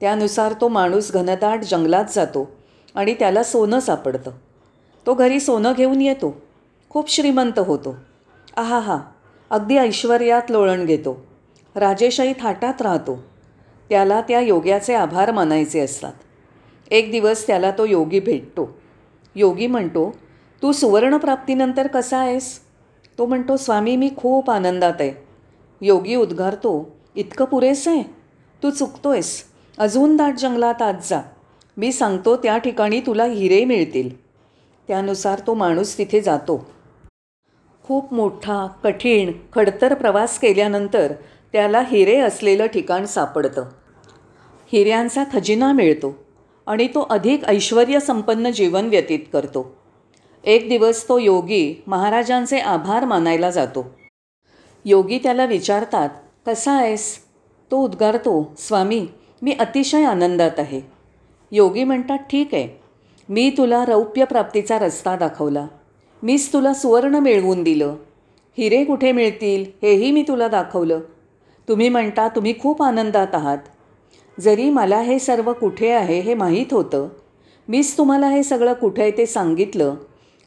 त्यानुसार 0.02 0.54
तो 0.62 0.68
माणूस 0.68 1.12
घनदाट 1.12 1.60
जंगलात 1.64 2.06
जातो. 2.16 2.59
आणि 2.96 3.14
त्याला 3.14 3.44
सोनं 3.44 3.80
सापडतं. 3.80 4.32
तो 5.06 5.14
घरी 5.14 5.40
सोनं 5.40 5.74
घेऊन 5.78 6.02
येतो. 6.02 6.42
खूप 6.90 7.12
श्रीमंत 7.12 7.60
होतो. 7.60 7.96
आहा 8.58 8.80
हा 8.80 8.98
अगदी 9.50 9.78
ऐश्वर्यात 9.78 10.52
लोळण 10.52 10.86
घेतो. 10.86 11.26
राजेशाही 11.76 12.34
थाटात 12.40 12.82
राहतो. 12.82 13.24
त्याला 13.90 14.22
त्या 14.22 14.40
योग्याचे 14.40 14.94
आभार 14.94 15.32
मानायचे 15.32 15.80
असतात. 15.80 16.14
एक 16.92 17.12
दिवस 17.12 17.48
त्याला 17.48 17.72
तो 17.72 17.86
योगी 17.86 18.20
भेटतो. 18.20 18.78
योगी 19.36 19.68
म्हणतो 19.68 20.16
तू 20.62 20.72
सुवर्णप्राप्तीनंतर 20.72 21.88
कसा 21.88 22.18
आहेस? 22.18 22.60
तो 23.18 23.26
म्हणतो 23.26 23.58
स्वामी 23.58 23.96
मी 23.96 24.10
खूप 24.18 24.52
आनंदात 24.52 24.94
आहे. 25.00 25.12
योगी 25.82 26.16
उद्गारतो 26.16 26.96
इतकं 27.16 27.46
पुरेसं 27.46 27.92
आहे? 27.92 28.04
तू 28.64 28.70
चुकतो 28.70 29.10
आहेस 29.10 29.44
अजून 29.78 30.16
दाट 30.16 30.34
जंगलात 30.40 30.82
आज 30.82 31.10
जा. 31.10 31.22
मी 31.80 31.92
सांगतो 31.92 32.36
त्या 32.36 32.58
ठिकाणी 32.58 33.00
तुला 33.00 33.26
हिरे 33.26 33.66
मिळतील. 33.66 34.22
त्यानुसार 34.88 35.40
तो 35.48 35.54
माणूस 35.54 35.98
तिथे 35.98 36.22
जातो. 36.22 36.70
खूप 37.84 38.14
मोठा 38.14 38.68
कठीण 38.84 39.32
खडतर 39.54 39.94
प्रवास 39.94 40.40
केल्यानंतर 40.40 41.14
त्याला 41.52 41.82
हिरे 41.82 42.18
असलेलं 42.18 42.66
ठिकाण 42.66 43.06
सापडतं. 43.06 43.66
हिऱ्यांचा 44.72 45.24
खजिना 45.34 45.72
मिळतो 45.72 46.16
आणि 46.68 46.88
तो 46.88 47.08
अधिक 47.10 47.46
ऐश्वर्यसंपन्न 47.46 48.52
जीवन 48.52 48.86
व्यतीत 48.86 49.20
करतो. 49.34 49.78
एक 50.44 50.70
दिवस 50.70 51.10
तो 51.10 51.18
योगी 51.18 51.84
महाराजांचे 51.88 52.60
आभार 52.60 53.06
मानायला 53.06 53.50
जातो. 53.50 53.96
योगी 54.86 55.18
त्याला 55.18 55.46
विचारतात 55.46 56.10
कसा 56.48 56.72
आहेस? 56.72 57.18
तो 57.72 57.78
उद्गारतो 57.78 58.56
स्वामी 58.58 59.08
मी 59.42 59.52
अतिशय 59.60 60.04
आनंदात 60.04 60.52
आहे. 60.58 60.99
योगी 61.52 61.84
म्हणतात 61.84 62.18
ठीक 62.18 62.54
आहे. 62.54 62.82
मी 63.30 63.50
तुला 63.50 63.86
रौप्य 63.86 64.26
प्राप्तीचा 64.26 64.80
रस्ता 64.80 65.16
दाखवला. 65.16 65.68
मीच 66.24 66.54
तुला 66.54 66.74
सुवर्ण 66.74 67.16
मिळवून 67.16 67.64
दिलं. 67.64 67.96
हिरे 68.58 68.84
कुठे 68.84 69.12
मिळतील 69.12 69.66
हेही 69.82 70.12
मी 70.12 70.24
तुला 70.28 70.48
दाखवलं. 70.48 71.00
तुम्ही 71.70 71.90
म्हणता 71.90 72.28
तुम्ही 72.28 72.60
खूप 72.60 72.84
आनंदात 72.84 73.28
आहात. 73.34 73.58
जरी 74.40 74.70
मला 74.70 75.02
हे 75.02 75.20
सर्व 75.20 75.54
कुठे 75.54 75.92
आहे 75.92 76.20
हे 76.20 76.34
माहीत 76.34 76.74
होतं. 76.74 77.08
मीच 77.68 77.98
तुम्हाला 77.98 78.28
हे 78.28 78.44
सगळं 78.44 78.74
कुठे 78.74 79.02
आहे 79.02 79.12
ते 79.12 79.26
सांगितलं. 79.26 79.96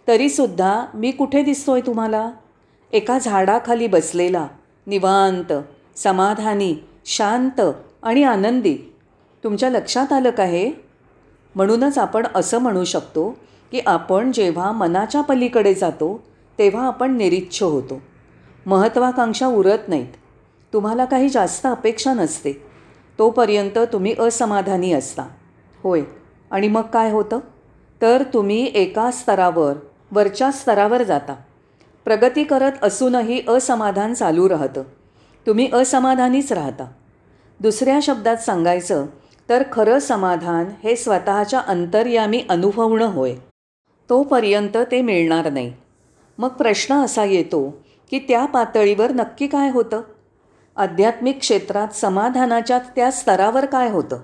तरीसुद्धा 0.08 0.86
मी 0.94 1.10
कुठे 1.10 1.42
दिसतो 1.42 1.72
आहे 1.72 1.86
तुम्हाला? 1.86 2.30
एका 2.92 3.18
झाडाखाली 3.18 3.86
बसलेला 3.86 4.46
निवांत 4.86 5.52
समाधानी 5.96 6.74
शांत 7.06 7.60
आणि 8.02 8.22
आनंदी. 8.22 8.76
तुमच्या 9.44 9.70
लक्षात 9.70 10.12
आलं 10.12 10.30
का 10.30 10.44
हे? 10.44 10.70
म्हणूनच 11.54 11.98
आपण 11.98 12.26
असं 12.34 12.58
म्हणू 12.58 12.84
शकतो 12.84 13.30
की 13.70 13.80
आपण 13.86 14.32
जेव्हा 14.32 14.72
मनाच्या 14.72 15.20
पलीकडे 15.20 15.74
जातो 15.74 16.22
तेव्हा 16.58 16.86
आपण 16.86 17.16
निरीच्छ 17.16 17.62
होतो. 17.62 18.00
महत्त्वाकांक्षा 18.66 19.46
उरत 19.46 19.78
नाहीत. 19.88 20.06
तुम्हाला 20.72 21.04
काही 21.04 21.28
जास्त 21.28 21.66
अपेक्षा 21.66 22.14
नसते. 22.14 22.52
तोपर्यंत 23.18 23.78
तुम्ही 23.78 24.14
असमाधानी 24.18 24.92
असता. 24.92 25.22
होय. 25.82 26.02
आणि 26.50 26.68
मग 26.68 26.82
काय 26.82 27.10
होतं? 27.10 27.38
तर 28.02 28.22
तुम्ही 28.34 28.70
एका 28.74 29.10
स्तरावर 29.10 29.72
वरच्या 30.12 30.52
स्तरावर 30.52 31.02
जाता. 31.02 31.34
प्रगती 32.04 32.44
करत 32.44 32.72
असूनही 32.82 33.42
असमाधान 33.48 34.14
चालू 34.14 34.48
राहतं. 34.48 34.82
तुम्ही 35.46 35.68
असमाधानीच 35.72 36.52
राहता. 36.52 36.84
दुसऱ्या 37.60 37.98
शब्दात 38.02 38.36
सांगायचं 38.36 39.06
तर 39.52 39.62
खरं 39.72 39.98
समाधान 39.98 40.64
हे 40.84 40.96
स्वतःच्या 40.96 41.60
अंतर्यामी 41.60 42.44
अनुभवणं 42.48 43.06
होय. 43.06 43.34
तोपर्यंत 44.10 44.76
ते 44.76 45.02
मिळणार 45.02 45.50
नाही. 45.50 45.72
मग 46.38 46.48
प्रश्न 46.48 46.94
असा 46.94 47.24
येतो 47.24 47.84
की 48.10 48.18
त्या 48.18 48.44
पातळीवर 48.44 49.12
नक्की 49.12 49.46
काय 49.46 49.70
होतं? 49.70 50.00
आध्यात्मिक 50.76 51.38
क्षेत्रात 51.38 51.88
समाधानाच्या 51.88 52.78
त्या 52.78 53.10
स्तरावर 53.10 53.64
काय 53.64 53.90
होतं? 53.90 54.20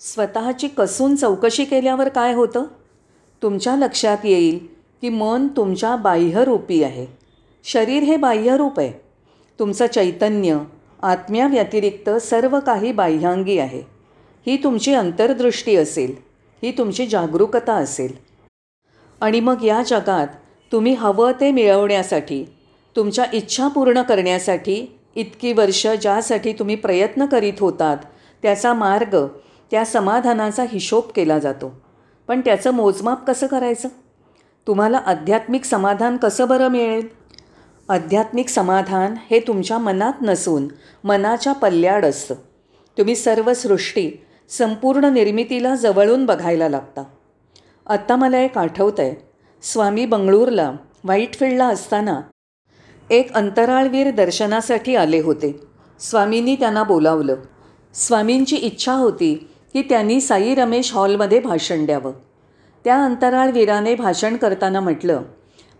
स्वतःची 0.00 0.68
कसून 0.68 1.14
चौकशी 1.14 1.64
केल्यावर 1.64 2.08
काय 2.08 2.32
होतं? 2.34 2.64
तुमच्या 3.42 3.76
लक्षात 3.76 4.18
येईल 4.24 4.66
की 5.00 5.08
मन 5.08 5.48
तुमच्या 5.48 5.96
बाह्यरूपी 5.96 6.82
आहे. 6.82 7.06
शरीर 7.64 8.02
हे 8.02 8.16
बाह्यरूप 8.16 8.80
आहे. 8.80 8.92
तुमचं 9.58 9.86
चैतन्य 9.86 10.58
आत्म्याव्यतिरिक्त 11.02 12.10
सर्व 12.10 12.60
काही 12.60 12.92
बाह्यांगी 12.92 13.58
आहे. 13.58 13.93
ही 14.46 14.56
तुमची 14.64 14.94
अंतर्दृष्टी 14.94 15.76
असेल 15.76 16.14
ही 16.62 16.70
तुमची 16.78 17.06
जागरूकता 17.06 17.74
असेल. 17.74 18.14
आणि 19.20 19.40
मग 19.40 19.62
या 19.62 19.82
जगात 19.86 20.26
तुम्ही 20.72 20.94
हवं 20.94 21.32
ते 21.32 21.50
मिळवण्यासाठी 21.50 22.44
तुमच्या 22.96 23.24
इच्छा 23.32 23.68
पूर्ण 23.68 24.02
करण्यासाठी 24.02 24.98
इतकी 25.14 25.52
वर्ष 25.52 25.86
ज्यासाठी 25.86 26.52
तुम्ही 26.52 26.76
प्रयत्न 26.76 27.26
करीत 27.26 27.52
होतात 27.60 27.96
त्याचा 28.42 28.74
मार्ग 28.74 29.26
त्या 29.70 29.84
समाधानाचा 29.84 30.64
हिशोब 30.68 31.04
केला 31.16 31.38
जातो. 31.38 31.82
पण 32.28 32.40
त्याचं 32.40 32.70
मोजमाप 32.70 33.26
कसं 33.26 33.46
करायचं? 33.46 33.88
तुम्हाला 34.66 34.98
आध्यात्मिक 34.98 35.64
समाधान 35.64 36.16
कसं 36.16 36.48
बरं 36.48 36.68
मिळेल? 36.68 37.08
आध्यात्मिक 37.88 38.48
समाधान 38.48 39.14
हे 39.30 39.40
तुमच्या 39.40 39.78
मनात 39.78 40.12
नसून 40.22 40.68
मनाच्या 41.04 41.52
पल्ल्याड 41.52 42.04
असतं. 42.04 42.34
तुम्ही 42.98 43.16
सर्व 43.16 43.54
सृष्टी 43.54 44.10
संपूर्ण 44.48 45.04
निर्मितीला 45.04 45.74
जवळून 45.74 46.26
बघायला 46.26 46.68
लागता. 46.68 47.02
आत्ता 47.86 48.16
मला 48.16 48.38
एक 48.38 48.58
आठवतं 48.58 49.02
आहे 49.02 49.14
स्वामी 49.62 50.06
बंगळूरला 50.06 50.70
व्हाईटफिल्डला 51.04 51.66
असताना 51.66 52.20
एक 53.10 53.32
अंतराळवीर 53.32 54.10
दर्शनासाठी 54.10 54.94
आले 54.96 55.20
होते. 55.20 55.60
स्वामींनी 56.00 56.54
त्यांना 56.56 56.82
बोलावलं. 56.82 57.36
स्वामींची 57.94 58.56
इच्छा 58.56 58.92
होती 58.92 59.34
की 59.72 59.82
त्यांनी 59.82 60.20
साई 60.20 60.54
रमेश 60.54 60.92
हॉलमध्ये 60.92 61.40
भाषण 61.40 61.84
द्यावं. 61.86 62.12
त्या 62.84 63.04
अंतराळवीराने 63.04 63.94
भाषण 63.94 64.36
करताना 64.36 64.80
म्हटलं 64.80 65.22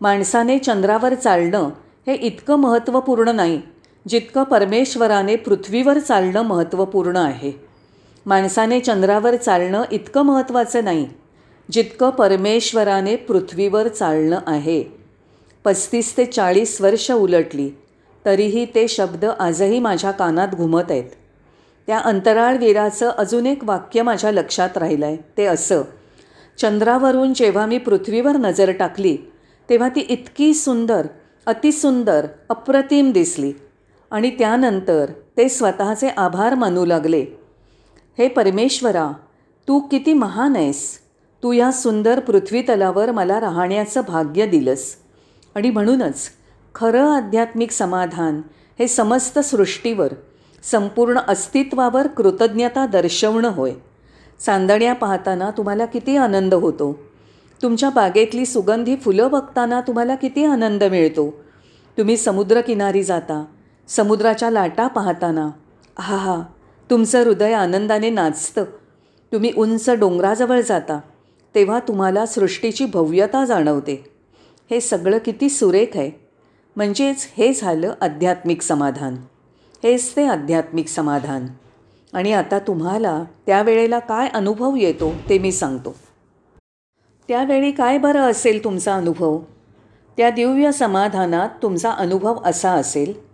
माणसाने 0.01 0.59
चंद्रावर 0.59 1.15
चालणं 1.15 1.71
हे 2.07 2.15
इतकं 2.15 2.57
महत्त्वपूर्ण 2.57 3.29
नाही 3.29 3.61
जितकं 4.09 4.43
परमेश्वराने 4.43 5.37
पृथ्वीवर 5.37 5.99
चालणं 5.99 6.43
महत्त्वपूर्ण 6.43 7.17
आहे. 7.17 7.53
माणसाने 8.27 8.79
चंद्रावर 8.81 9.37
चालणं 9.37 9.83
इतकं 9.93 10.23
महत्त्वाचं 10.23 10.85
नाही 10.85 11.07
जितकं 11.69 12.11
परमेश्वराने 12.11 13.17
पृथ्वीवर 13.17 13.89
चालणं 13.89 14.41
आहे. 14.47 14.83
पस्तीस 15.65 16.17
ते 16.17 16.25
चाळीस 16.25 16.81
वर्ष 16.81 17.11
उलटली 17.11 17.69
तरीही 18.25 18.65
ते 18.75 18.87
शब्द 18.89 19.25
आजही 19.25 19.79
माझ्या 19.79 20.11
कानात 20.11 20.55
घुमत 20.55 20.91
आहेत. 20.91 21.11
त्या 21.89 21.99
अंतराळवीराचं 21.99 23.11
अजून 23.11 23.47
एक 23.47 23.65
वाक्य 23.65 24.03
माझ्या 24.03 24.33
लक्षात 24.33 24.79
राहिलं 24.79 25.07
आहे 25.07 25.17
ते 25.37 25.45
असं 25.45 25.83
चंद्रावरून 26.59 27.33
जेव्हा 27.35 27.67
मी 27.67 27.79
पृथ्वीवर 27.79 28.37
नजर 28.37 28.71
टाकली 28.71 29.17
तेव्हा 29.69 29.89
ती 29.89 30.01
इतकी 30.01 30.53
सुंदर 30.55 31.07
अतिसुंदर 31.47 32.27
अप्रतिम 32.51 33.11
दिसली 33.13 33.53
आणि 34.11 34.31
त्यानंतर 34.31 35.11
ते 35.37 35.49
स्वतःचे 35.49 36.09
आभार 36.09 36.55
मानू 36.55 36.85
लागले. 36.85 37.25
हे 38.19 38.29
परमेश्वरा 38.29 39.11
तू 39.69 39.79
किती 39.79 40.13
महान 40.13 40.57
आहेस. 40.57 40.99
तू 41.43 41.53
या 41.53 41.73
सुंदर 41.73 42.21
पृथ्वीतलावर 42.21 43.11
मला 43.11 43.41
राहण्याचं 43.41 44.01
भाग्य 44.09 44.47
दिलंस. 44.47 44.95
आणि 45.55 45.71
म्हणूनच 45.71 46.29
खरं 46.75 47.11
आध्यात्मिक 47.11 47.71
समाधान 47.71 48.43
हे 48.79 48.89
समस्त 48.89 49.39
सृष्टीवर 49.39 50.13
संपूर्ण 50.63 51.19
अस्तित्वावर 51.29 52.07
कृतज्ञता 52.07 52.87
दर्शवणं 52.87 53.49
होय. 53.49 53.73
चांदण्या 54.41 54.93
पाहताना 54.93 55.51
तुम्हाला 55.51 55.85
किती 55.87 56.17
आनंद 56.17 56.55
होतो. 56.55 56.99
तुमच्या 57.63 57.91
बागेतली 57.91 58.47
सुगंधी 58.47 58.97
फुलं 58.97 59.31
बघताना 59.31 59.81
तुम्हाला 59.81 60.15
किती 60.15 60.45
आनंद 60.45 60.85
मिळतो. 60.85 61.45
तुम्ही 61.99 62.17
समुद्रकिनारी 62.17 63.03
जाता 63.03 63.45
समुद्राच्या 63.89 64.51
लाटा 64.51 64.87
पाहताना 64.87 65.51
हा 65.99 66.17
हा 66.17 66.43
तुमचं 66.91 67.23
हृदय 67.23 67.53
आनंदाने 67.53 68.11
नाचतं. 68.11 68.65
तुम्ही 69.33 69.53
उंच 69.57 69.91
डोंगराजवळ 69.91 70.61
जाता 70.61 71.01
तेव्हा 71.55 71.79
तुम्हाला 71.79 72.27
सृष्टीची 72.27 72.85
भव्यता 72.87 73.45
जाणवते. 73.45 74.11
हे 74.71 74.81
सगळं 74.81 75.19
किती 75.19 75.49
सुरेख 75.49 75.87
आहे. 75.95 76.11
म्हणजेच 76.77 77.29
हे 77.37 77.53
झालं 77.53 77.95
आध्यात्मिक 78.01 78.63
समाधान. 78.63 79.17
हेच 79.83 80.17
ते 80.17 80.27
आध्यात्मिक 80.27 80.89
समाधान. 80.89 81.47
आणि 82.13 82.33
आता 82.33 82.59
तुम्हाला 82.59 83.25
त्यावेळेला 83.47 83.99
काय 83.99 84.29
अनुभव 84.29 84.77
येतो 84.77 85.13
ते 85.29 85.39
मी 85.39 85.53
सांगतो. 85.53 85.95
त्यावेळी 87.29 87.71
काय 87.71 87.99
बरं 87.99 88.21
असेल 88.21 88.65
तुमचा 88.65 88.95
अनुभव? 88.95 89.41
त्या 90.17 90.31
दिव्य 90.31 90.73
समाधानात 90.73 91.49
तुमचा 91.63 91.91
अनुभव 91.91 92.37
असा 92.45 92.73
असेल 92.73 93.27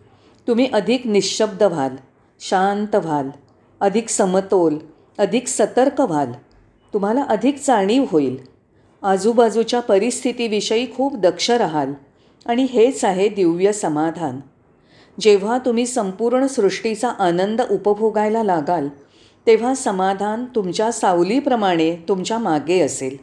तुम्ही 0.49 0.71
अधिक 0.73 1.07
निशब्द 1.07 1.63
व्हाल. 1.63 1.97
शांत 2.43 2.95
व्हाल 2.95 3.31
अधिक 3.81 4.09
समतोल 4.09 4.79
अधिक 5.19 5.49
सतर्क 5.49 6.01
व्हाल. 6.01 6.33
तुम्हाला 6.95 7.23
अधिक 7.23 7.57
जाणीव 7.67 8.05
होईल. 8.11 8.37
आजूबाजूच्या 9.03 9.81
परिस्थितीविषयी 9.81 10.95
खूप 10.97 11.17
दक्ष 11.17 11.51
राहाल. 11.51 11.93
आणि 12.47 12.67
हेच 12.71 13.05
आहे 13.05 13.29
दिव्य 13.29 13.73
समाधान. 13.73 14.41
जेव्हा 15.21 15.59
तुम्ही 15.59 15.87
संपूर्ण 15.87 16.47
सृष्टीचा 16.47 17.09
आनंद 17.09 17.63
उपभोगायला 17.71 18.43
लागाल 18.43 18.89
तेव्हा 19.47 19.75
समाधान 19.75 20.45
तुमच्या 20.45 20.93
सावलीप्रमाणे 20.93 21.97
तुमच्या 22.09 22.39
मागे 22.39 22.81
असेल. 22.81 23.17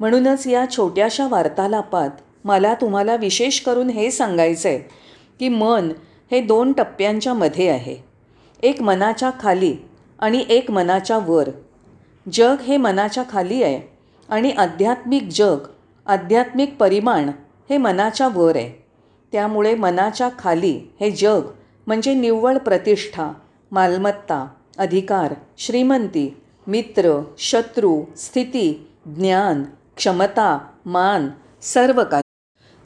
म्हणूनच 0.00 0.46
या 0.46 0.66
छोट्याशा 0.70 1.28
वार्तालापात 1.28 2.10
मला 2.44 2.74
तुम्हाला 2.74 3.16
विशेष 3.16 3.60
करून 3.60 3.90
हे 3.90 4.10
सांगायचं 4.10 4.68
आहे 4.68 4.78
की 5.40 5.48
मन 5.48 5.92
हे 6.30 6.40
दोन 6.40 6.72
टप्प्यांच्या 6.72 7.34
मध्ये 7.34 7.68
आहे. 7.68 8.05
एक 8.66 8.82
मनाच्या 8.82 9.30
खाली 9.40 9.74
आणि 10.18 10.44
एक 10.48 10.70
मनाच्या 10.70 11.18
वर. 11.26 11.48
जग 12.26 12.60
हे 12.60 12.76
मनाच्या 12.76 13.24
खाली 13.30 13.62
आहे 13.62 13.80
आणि 14.28 14.50
आध्यात्मिक 14.50 15.28
जग 15.32 15.66
आध्यात्मिक 16.06 16.76
परिमाण 16.76 17.28
हे 17.70 17.76
मनाच्या 17.78 18.28
वर 18.28 18.56
आहे. 18.56 18.70
त्यामुळे 19.32 19.74
मनाच्या 19.74 20.28
खाली 20.38 20.78
हे 21.00 21.10
जग 21.10 21.42
म्हणजे 21.86 22.14
निव्वळ 22.14 22.56
प्रतिष्ठा 22.58 23.30
मालमत्ता 23.72 24.46
अधिकार 24.78 25.34
श्रीमंती 25.58 26.28
मित्र 26.66 27.20
शत्रू 27.38 28.02
स्थिती 28.16 28.86
ज्ञान 29.06 29.62
क्षमता 29.96 30.58
मान 30.86 31.28
सर्व 31.62 32.02
काही 32.04 32.22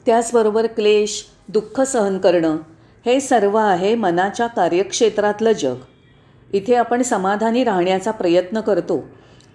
त्याचबरोबर 0.05 0.67
क्लेश 0.67 1.23
दुःख 1.47 1.81
सहन 1.81 2.17
करणं 2.17 2.57
हे 3.05 3.19
सर्व 3.19 3.57
आहे 3.57 3.95
मनाच्या 3.95 4.47
कार्यक्षेत्रातलं 4.47 5.51
जग. 5.51 5.75
इथे 6.53 6.75
आपण 6.75 7.01
समाधानी 7.01 7.63
राहण्याचा 7.63 8.11
प्रयत्न 8.11 8.61
करतो 8.61 9.03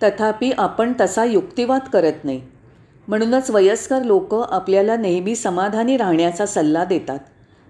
तथापि 0.03 0.51
आपण 0.59 0.93
तसा 1.01 1.25
युक्तिवाद 1.25 1.81
करत 1.93 2.25
नाही. 2.25 2.43
म्हणूनच 3.09 3.51
वयस्कर 3.51 4.03
लोक 4.03 4.35
आपल्याला 4.35 4.97
नेहमी 4.97 5.37
समाधानी 5.37 5.97
राहण्याचा 5.97 6.47
सल्ला 6.47 6.85
देतात. 6.85 7.19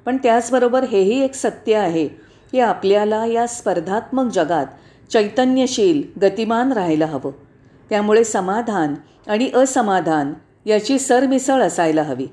पण 0.07 0.17
त्याचबरोबर 0.17 0.85
हेही 0.85 1.25
एक 1.25 1.35
सत्य 1.35 1.75
आहे 1.75 2.09
की 2.53 2.61
आपल्याला 2.61 3.27
या 3.27 3.47
स्पर्धात्मक 3.47 4.33
जगात 4.33 4.67
चैतन्यशील 5.13 6.03
गतिमान 6.23 6.73
राहायला 6.73 7.07
हवं. 7.07 7.31
त्यामुळे 7.91 8.25
समाधान 8.25 8.95
आणि 9.27 9.51
असमाधान 9.55 10.35
याची 10.67 10.99
सरमिसळ 10.99 11.63
असायला 11.63 12.03
हवी. 12.03 12.27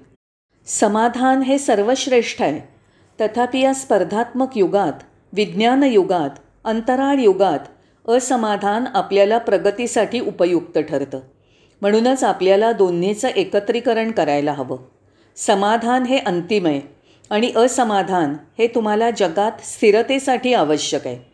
समाधान 0.66 1.42
हे 1.42 1.58
सर्वश्रेष्ठ 1.58 2.42
आहे. 2.42 2.73
तथापि 3.22 3.60
या 3.60 3.74
स्पर्धात्मक 3.74 4.58
युगात 4.58 4.94
विज्ञान 5.34 5.84
युगात 5.84 6.30
अंतराळ 6.64 7.20
युगात 7.20 7.60
असमाधान 8.08 8.84
आपल्याला 8.94 9.38
प्रगतीसाठी 9.38 10.20
उपयुक्त 10.20 10.80
ठरतं. 10.80 11.20
म्हणूनच 11.82 12.24
आपल्याला 12.24 12.72
दोन्हीचं 12.72 13.28
एकत्रीकरण 13.28 14.12
करायला 14.12 14.52
हवं. 14.52 14.78
समाधान 15.36 16.04
हे 16.04 16.18
अंतिम 16.18 16.66
आहे 16.66 16.82
आणि 17.30 17.52
असमाधान 17.56 18.36
हे 18.60 18.68
तुम्हाला 18.68 19.12
जगात 19.12 19.52
स्थिरतेसाठी 19.64 20.54
आवश्यक 20.54 21.08
आहे. 21.08 21.32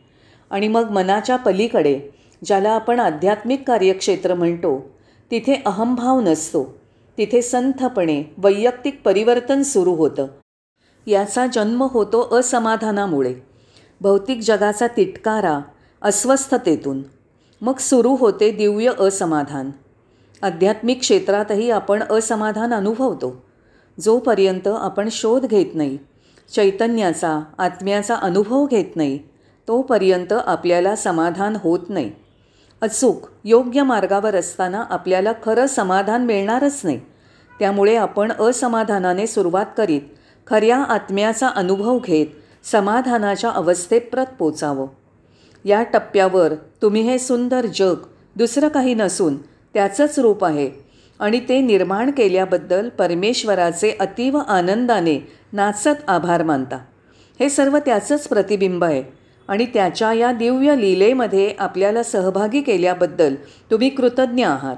आणि 0.50 0.68
मग 0.68 0.90
मनाच्या 0.90 1.36
पलीकडे 1.36 2.00
ज्याला 2.46 2.70
आपण 2.70 3.00
आध्यात्मिक 3.00 3.68
कार्यक्षेत्र 3.68 4.34
म्हणतो 4.34 4.90
तिथे 5.32 5.62
अहंभाव 5.66 6.20
नसतो. 6.20 6.78
तिथे 7.18 7.42
संथपणे 7.42 8.34
वैयक्तिक 8.38 9.02
परिवर्तन 9.06 9.62
सुरू 9.62 9.94
होतं. 9.94 10.28
याचा 11.10 11.48
जन्म 11.48 11.84
होतो 11.84 12.40
असमाधानामुळे. 12.40 13.34
भौतिक 14.02 14.40
जगाचा 14.44 14.88
तिटकारा 14.88 15.60
अस्वस्थतेतून. 16.02 17.02
मग 17.62 17.78
सुरू 17.78 18.16
होते 18.16 18.52
दिव्य 18.52 18.92
असमाधान. 19.00 19.72
आध्यात्मिक 20.42 21.00
क्षेत्रातही 21.00 21.72
आपण 21.72 22.04
असमाधान 22.04 22.74
अनुभवतो. 22.74 23.46
जोपर्यंत 24.00 24.68
आपण 24.68 25.08
शोध 25.12 25.46
घेत 25.46 25.66
नाही 25.74 25.98
चैतन्याचा 26.56 27.40
आत्म्याचा 27.58 28.16
अनुभव 28.16 28.66
घेत 28.66 28.96
नाही 28.96 29.20
तोपर्यंत 29.68 30.34
आपल्याला 30.34 30.96
समाधान 30.96 31.58
होत 31.64 31.80
नाही. 31.90 32.12
अचूक 32.82 33.28
योग्य 33.44 33.84
मार्गावर 33.84 34.36
असताना 34.36 34.84
आपल्याला 34.90 35.32
खरं 35.44 35.68
समाधान 35.68 36.26
मिळणारच 36.26 36.82
नाही. 36.84 37.00
त्यामुळे 37.60 37.96
आपण 37.96 38.32
असमाधानाने 38.32 39.28
सुरुवात 39.28 39.66
करीत 39.78 40.02
खऱ्या 40.50 40.78
आत्म्याचा 40.78 41.48
अनुभव 41.48 42.00
घेत 42.00 42.28
समाधानाच्या 42.72 43.50
अवस्थेत 43.50 44.02
प्रत 44.12 44.26
पोचावं. 44.40 44.88
या 45.66 45.84
टप्प्यावर 45.84 46.54
तुम्ही 46.82 47.02
हे 47.02 47.20
सुंदर 47.20 47.66
जग 47.66 47.96
दुसरं 48.36 48.68
काही 48.68 48.94
नसून 48.94 49.38
त्याचंच 49.74 50.20
रूप 50.20 50.46
आहे 50.46 50.70
आणि 51.20 51.40
ते 51.50 51.62
निर्माण 51.62 52.12
केल्याबद्दल 52.12 52.90
परमेश्वराचे 52.90 53.98
अतीव 54.00 54.38
आनंदाने 54.38 55.32
नाचत 55.54 56.10
आभार 56.10 56.44
मानता. 56.44 56.78
हे 57.40 57.50
सर्व 57.50 57.78
त्याचंच 57.78 58.28
प्रतिबिंब 58.28 58.84
आहे 58.84 59.04
आणि 59.48 59.66
त्याच्या 59.66 60.14
या 60.14 60.32
दिव्य 60.32 60.76
लीलेमध्ये 60.76 61.54
आपल्याला 61.60 62.04
सहभागी 62.04 62.62
केल्याबद्दल 62.62 63.36
तुम्ही 63.72 63.90
कृतज्ञ 63.90 64.46
आहात. 64.46 64.76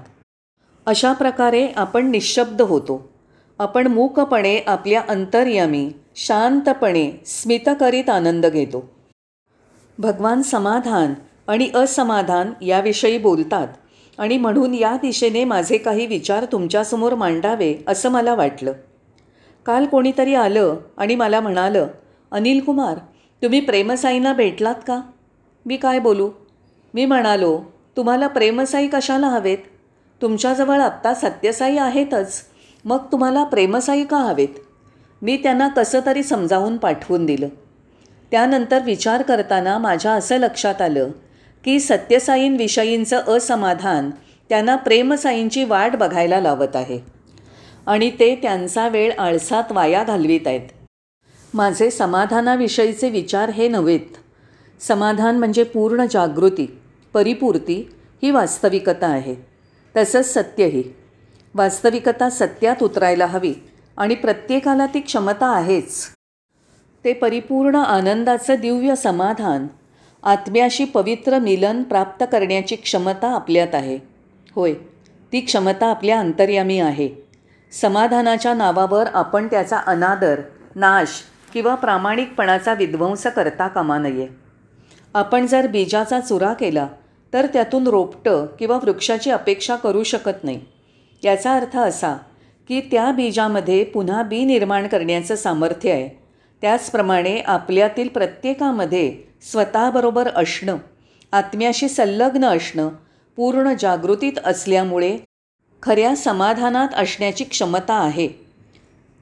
अशा 0.86 1.14
प्रकारे 1.14 1.68
आपण 1.76 2.12
निशब्द 2.12 2.62
होतो. 2.62 3.11
आपण 3.62 3.88
मूकपणे 3.88 4.60
आपल्या 4.68 5.02
अंतर्यामी 5.10 5.92
शांतपणे 6.16 7.12
स्मित 7.26 7.70
करीत 7.80 8.10
आनंद 8.10 8.46
घेतो. 8.46 8.90
भगवान 10.00 10.42
समाधान 10.42 11.14
आणि 11.48 11.70
असमाधान 11.76 12.54
याविषयी 12.62 13.18
बोलतात 13.18 13.68
आणि 14.18 14.38
म्हणून 14.38 14.74
या 14.74 14.98
दिशेने 15.02 15.44
माझे 15.44 15.78
काही 15.78 16.06
विचार 16.06 16.46
तुमच्यासमोर 16.52 17.16
मांडावे 17.16 17.84
असं 17.88 18.10
मला 18.10 18.36
वाटलं. 18.36 18.74
काल 19.66 19.86
कोणीतरी 19.86 20.36
आलं 20.36 20.76
आणि 20.98 21.16
मला 21.16 21.40
म्हणालं 21.40 21.88
अनिल 22.32 22.60
कुमार 22.60 22.98
तुम्ही 23.42 23.60
प्रेमसाईंना 23.60 24.34
भेटलात 24.34 24.76
का? 24.88 25.02
मी 25.66 25.78
काय 25.78 26.00
बोलू? 26.00 26.30
मी 26.94 27.06
म्हणालो 27.06 27.62
तुम्हाला 27.98 28.28
प्रेमसाई 28.28 28.88
कशाला 28.88 29.28
हवेत? 29.28 29.58
तुमच्याजवळ 30.22 30.80
आत्ता 30.80 31.14
सत्यसाई 31.14 31.78
आहेतच. 31.78 32.51
मग 32.86 32.98
तुम्हाला 33.12 33.44
प्रेमसाई 33.44 34.04
का 34.04 34.18
हवेत? 34.18 34.48
मी 35.22 35.38
त्यांना 35.38 35.68
कसं 35.68 36.00
तरी 36.06 36.24
समजावून 36.24 36.78
पाठवून 36.78 37.26
दिलं. 37.26 37.48
त्यानंतर 38.32 38.80
विचार 38.86 39.22
करताना 39.22 39.78
माझ्या 39.78 40.12
असं 40.12 40.38
लक्षात 40.38 40.82
आलं 40.82 41.10
की 41.64 41.80
सत्यसाईंविषयींचं 41.80 43.22
असमाधान 43.28 44.10
त्यांना 44.50 44.76
प्रेमसाईंची 44.76 45.64
वाट 45.64 45.96
बघायला 45.96 46.42
लावत 46.42 46.76
आहे. 46.76 47.00
आणि 47.86 48.12
ते 48.20 48.36
त्यांचा 48.36 48.88
वेळ 48.88 49.12
आळसात 49.20 49.64
वाया 49.72 50.04
घालवीत 50.04 50.48
आहेत. 50.48 50.70
माझे 51.54 51.92
समाधानाविषयीचे 51.92 53.10
विचार 53.10 53.50
हे 53.50 53.68
नव्हेत. 53.68 54.18
समाधान 54.80 55.40
म्हणजे 55.40 55.64
पूर्ण 55.64 56.06
जागृती 56.12 56.78
परिपूर्ती 57.14 57.90
ही 58.24 58.32
वास्तविकता 58.32 59.08
आहे. 59.08 59.36
तसंच 59.98 60.34
सत्यही. 60.34 60.84
वास्तविकता 61.56 62.30
सत्यात 62.30 62.84
उतरायला 62.84 63.26
हवी 63.26 63.54
आणि 63.98 64.16
प्रत्येकाला 64.16 64.86
ती 64.86 65.00
क्षमता 65.00 65.48
आहेच. 65.48 66.06
ते 67.06 67.14
परिपूर्ण 67.14 67.76
आनंदाचं 67.76 68.56
दिव्य 68.56 68.96
समाधान 68.96 69.68
आत्म्याशी 70.24 70.86
पवित्र 70.86 71.40
मिलन 71.40 71.84
प्राप्त 71.84 72.24
करण्याची 72.32 72.76
क्षमता 72.76 73.36
आपल्यात 73.36 73.76
आहे. 73.76 74.00
होय 74.56 74.74
ती 75.32 75.40
क्षमता 75.40 75.88
आपल्या 75.88 76.20
अंतर्यामी 76.20 76.80
आहे. 76.80 77.10
समाधानाच्या 77.72 78.54
नावावर 78.54 79.08
आपण 79.14 79.48
त्याचा 79.48 79.78
अनादर 79.78 80.42
नाश 80.76 81.22
किंवा 81.54 81.76
प्रामाणिकपणाचा 81.76 82.74
विध्वंस 82.74 83.28
करता 83.28 83.68
कामा 83.68 83.98
नये. 83.98 84.28
आपण 85.14 85.46
जर 85.46 85.68
बीजाचा 85.68 86.20
चुरा 86.20 86.54
केला 86.54 86.88
तर 87.34 87.46
त्यातून 87.46 87.88
रोपटं 87.88 88.46
किंवा 88.60 88.76
वृक्षाची 88.76 89.32
अपेक्षा 89.32 89.76
करू 89.76 90.04
शकत 90.04 90.44
नाही. 90.44 90.60
याचा 91.24 91.54
अर्थ 91.54 91.78
असा 91.78 92.16
की 92.68 92.82
त्या 92.82 93.12
बीजामध्ये 93.12 93.84
पुन्हा 93.84 94.24
बी 94.24 94.46
निर्माण 94.46 94.88
करण्याचं 94.88 95.36
सामर्थ्य 95.36 95.92
आहे. 95.92 96.22
त्याचप्रमाणे 96.62 97.40
आपल्यातील 97.40 98.08
प्रत्येकामध्ये 98.08 99.18
स्वतःबरोबर 99.42 100.30
असणं 100.36 100.78
आत्म्याशी 101.32 101.90
संलग्न 101.90 102.46
असणं 102.46 102.90
पूर्ण 103.36 103.74
जागृतीत 103.80 104.34
असल्यामुळे 104.46 105.18
खऱ्या 105.84 106.16
समाधानात 106.16 106.88
असण्याची 106.94 107.44
क्षमता 107.44 107.94
आहे. 107.94 108.28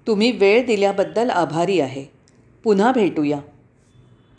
तुम्ही 0.07 0.31
वेळ 0.31 0.65
दिल्याबद्दल 0.65 1.29
आभारी 1.29 1.79
आहे. 1.79 2.05
पुन्हा 2.63 2.91
भेटूया. 2.91 3.39